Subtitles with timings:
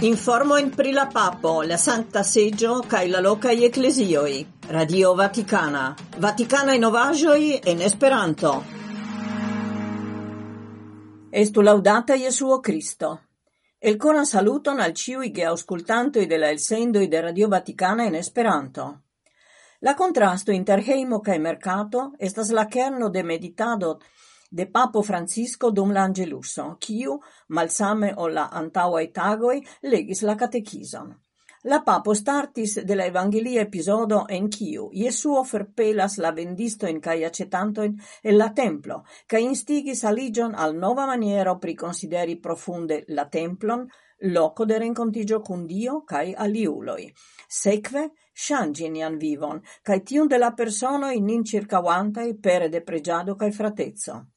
[0.00, 4.46] Informo in pri la papo, la Santa Seggio, cae la locai ecclesioi.
[4.66, 5.94] Radio Vaticana.
[6.18, 8.62] Vaticana in ovagioi en Esperanto.
[11.30, 13.22] Estu laudata Jesuo Cristo.
[13.78, 19.04] El coran saluton al ciui ge auscultantoi de la elsendoi de Radio Vaticana in Esperanto.
[19.78, 24.00] La contrasto inter heimo cae mercato estas la kerno de meditado
[24.50, 31.14] de papo Francisco dum l'Angeluso, quiu, kiu, malsame o la antaŭaj tagoj, legis la catechison.
[31.66, 37.96] La papo startis de la evangelia episodo en kiu Jesuo ferpelas la vendistoin cae acetantoin
[38.22, 43.82] el la templo, ca instigis aligion al nova maniero pri consideri profunde la templon,
[44.30, 47.10] loco de rencontigio cun Dio cae aliuloi.
[47.48, 53.50] Sekve, shangin ian vivon, cae tiun de la persona in incircauantai pere de pregiado cae
[53.50, 54.35] fratezzo.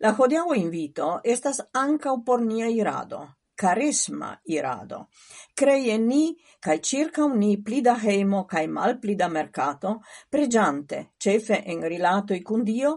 [0.00, 3.20] La hodiaŭa invito estas ankaŭ por nia irado,
[3.54, 5.06] carisma irado,
[5.54, 11.82] krei ni kaj circa ni pli da hejmo kaj malpli da mercato, pregiante, cefe en
[11.82, 12.94] rilatoj kun Dio,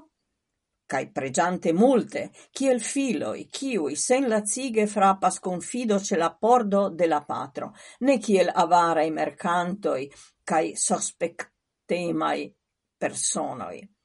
[0.87, 7.73] kaj pregiante multe, kiel filoj, kiuj senlacige frapas confido ce la pordo de la patro,
[7.99, 10.07] ne kiel avarai mercantoi,
[10.47, 12.47] kaj sospectemai
[12.97, 13.96] personoi.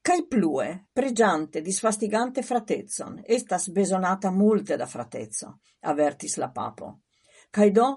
[0.00, 7.00] Cai plue, pregiante, disfastigante fratezzon, estas besonata multe da fratezzo, avertis la papo.
[7.50, 7.88] Cai do,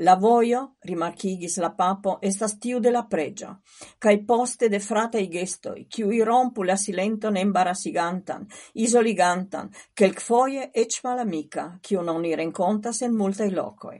[0.00, 3.54] la voio, rimarchigis la papo, estas tiu de la preĝo,
[3.98, 12.08] cai poste de fratei gestoi, i rompu la silenton embarasigantan, izoligantan, kelkfoje eĉ malamika, kiun
[12.08, 13.98] oni renkontas en multaj locoi.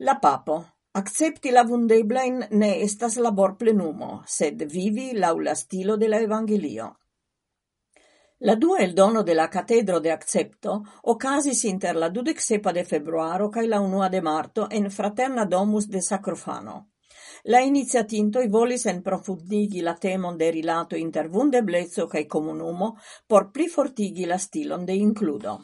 [0.00, 0.58] La papo,
[0.92, 6.88] Accepti la vundeblain ne estas labor plenumo, sed vivi lau la stilo de la Evangelio.
[8.40, 13.68] La dua eldono de la catedro de accepto ocasis inter la dudeksepa de februaro cae
[13.68, 16.90] la unua de marto en fraterna domus de Sacrofano.
[17.44, 22.96] La iniziatintoi volis enprofundigi la temon de rilato inter vundeblezzo cae comunumo
[23.28, 25.60] por plifortigi la stilon de includo.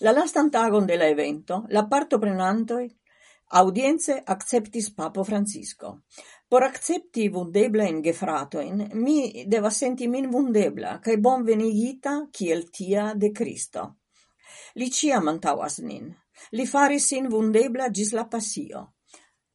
[0.00, 2.99] La lastantagon de la evento, la partoprenantoj
[3.52, 6.02] Audience acceptis papo Francisco.
[6.46, 13.32] Por accepti vundeblain gefratoin, mi deva senti min vundebla, cae bon venigita kiel tia de
[13.32, 13.96] Cristo.
[14.74, 16.14] Li cia mantauas nin.
[16.54, 18.84] Li faris in vundebla gis la passio.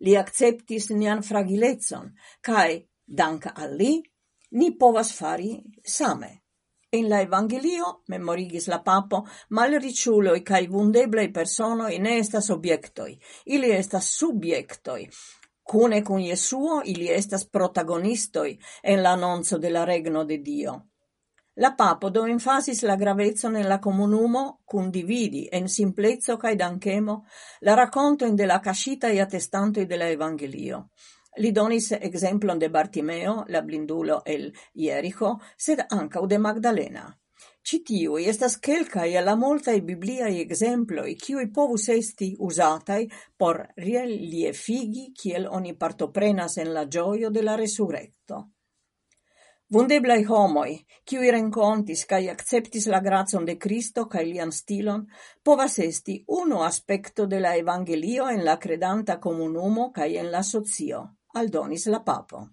[0.03, 3.93] Li acceptis nian fragilezon, cae, dank al li,
[4.59, 6.44] ni povas fari same.
[6.95, 13.17] In la Evangelio, memorigis la papo, malriciuloi cae vundeblei personoi ne estas obiectoi.
[13.45, 15.09] ili estas subiectoi.
[15.61, 20.85] Cune cun Jesuo ili estas protagonistoi en l'annonzo de la regno de Dio.
[21.55, 27.25] La papo do enfasis la gravezzo nella comunumo cun dividi en simplezzo cae danchemo
[27.59, 30.89] la racconto in della cascita e attestantoi della Evangelio.
[31.37, 37.09] Li donis exemplon de Bartimeo, la blindulo el Ierico, sed ancau de Magdalena.
[37.65, 43.07] Citiui estas quelcae alla multae bibliae exemploi cioi povus esti usatai
[43.37, 48.37] por reliefigi ciel oni partoprenas en la gioio de la resurrecto.
[49.73, 50.77] Vundeblai homoi,
[51.09, 55.07] ciui rencontis cae acceptis la grazon de Cristo cae lian stilon,
[55.43, 61.01] povas esti uno aspecto de la Evangelio en la credanta comunumo cae en la socio.
[61.35, 62.47] aldonis la papo.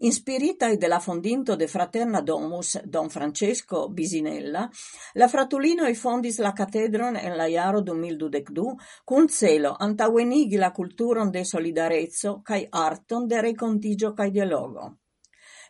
[0.00, 4.70] Inspirita e la fondinto de fraterna domus Don Francesco Bisinella,
[5.14, 11.30] la fratulino e fondis la katedron en la jaro 2012 kun celo antawenigi la culturon
[11.30, 14.86] de solidarezzo kaj arton de renkontiĝo kaj dialogo.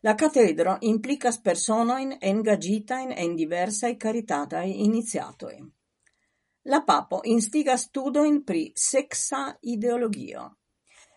[0.02, 5.56] La katedro implicas personojn engaĝitajn en diversaj caritatae iniziatoi.
[6.68, 10.57] La papo instiga studoin pri sexa ideologio.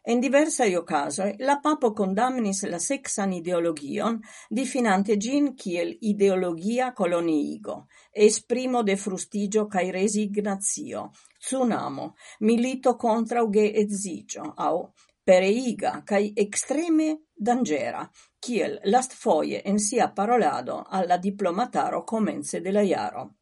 [0.03, 4.15] En diversaj occaso la papo condamnis la sexan ideologion,
[4.49, 7.75] difinante gin kiel ideologia coloniigo
[8.11, 14.81] esprimo de frustigio kai resignazio tsunamo milito contra uge geedziĝo au
[15.23, 18.01] pereiga kai extreme dangera
[18.39, 23.40] kiel lastfoje en sia parolado alla diplomataro comense de la iaro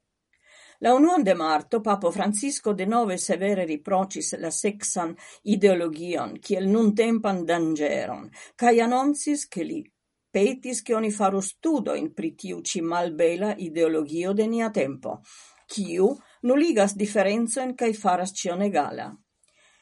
[0.81, 5.09] La unuan de marto papo Francisco de nove severe riprocis la sexan
[5.43, 9.81] ideologion kiel nuntempan dangeron cae anoncis che li
[10.31, 15.19] petis che oni faru studo in pritiu ci malbela ideologio de nia tempo,
[15.65, 16.07] kiu
[16.43, 19.09] nuligas diferencojn cae faras cion egala.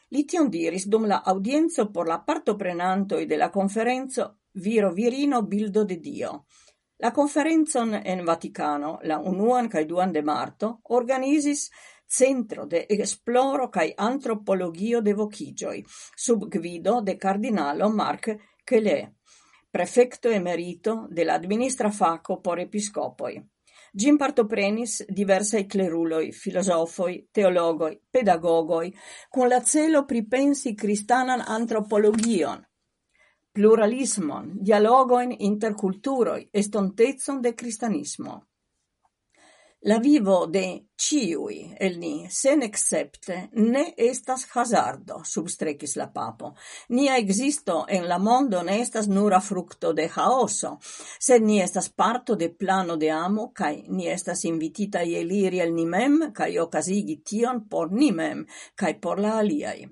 [0.08, 5.84] Li tion diris dum la audienzo por la partoprenantoi de la conferenzo Viro virino bildo
[5.84, 6.46] de Dio,
[7.00, 11.68] La conferenzon en Vaticano, la unuan cae duan de marto, organizis
[12.04, 15.84] Centro de Esploro cae Antropologio de Vocigioi,
[16.16, 18.34] sub gvido de Cardinalo Marc
[18.64, 19.14] Kelé,
[19.70, 23.38] prefecto emerito de l'administra faco por episcopoi.
[23.94, 28.92] Gin partoprenis diversai cleruloi, filosofoi, teologoi, pedagogoi,
[29.30, 32.67] con la celo pripensi cristanan antropologion,
[33.58, 38.44] pluralismon, dialogoin inter kulturoj, estontecon de cristianismo.
[39.82, 40.62] La vivo de
[40.98, 46.52] ciui el ni, sen excepte, ne estas hazardo, substrekis la papo.
[46.94, 50.76] Nia existo en la mondo ne estas nura frukto de haoso,
[51.18, 55.86] sed ni estas parto de plano de amo kai ni estas invitita eliri el ni
[55.86, 56.20] mem
[56.62, 58.46] ocasigi tion por ni mem
[59.00, 59.86] por la aliaj.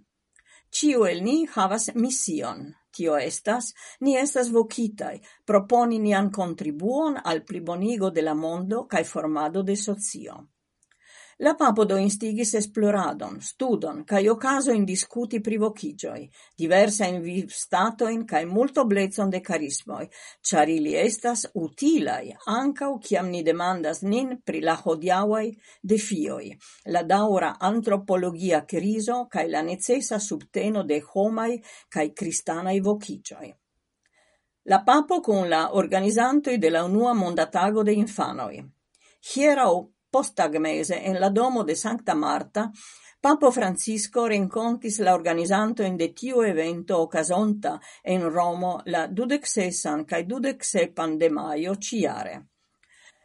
[0.71, 8.11] Ciu el ni havas mision, tio estas, ni estas vocitai proponi nian contribuon al plibonigo
[8.11, 10.43] de la mondo cae formado de socio.
[11.39, 18.23] La papo do instigis esploradon, studon cae ocaso in discuti privocigioi, diversa in viv statoin
[18.25, 20.09] cae multo multoblecon de carismoi,
[20.41, 25.51] char ili estas utilai, ancau kiam ni demandas nin pri la hodiauai
[25.83, 26.57] de fioi,
[26.87, 31.61] la daura antropologia criso cae la necesa subteno de homai
[31.91, 33.53] cae kristanaj vocigioi.
[34.65, 38.65] La papo kun la organizantoj de la unua mondatago de infanoi.
[39.21, 42.71] Hierau postagmese en la domo de Sancta Marta,
[43.27, 47.73] Papo Francisco rencontis la organizantojn de tiu evento ocasonta
[48.03, 52.37] en Romo la dudeksesan kaj dudeksepan de maio ciare.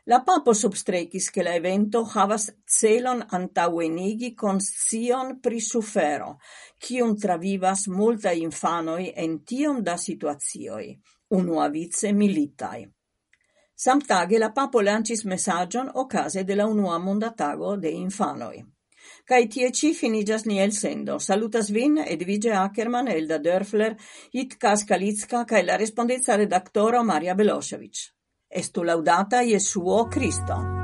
[0.10, 6.40] La papo substrecis che la evento havas celon antauenigi conscion pri sufero,
[6.80, 10.98] cium travivas multa infanoi en tiom da situazioi,
[11.38, 12.88] unua vice militai.
[13.82, 18.60] Samtage la papo lancis messagion ocase de la unua mondatago de infanoi.
[19.26, 21.18] Cai tie ci finigas ni el sendo.
[21.18, 23.96] Salutas vin Edvige Ackerman, Elda Dörfler,
[24.34, 28.14] Itka Skalitska cae la respondenza redaktoro Maria Belosevic.
[28.48, 30.81] Estu laudata Jesuo Cristo.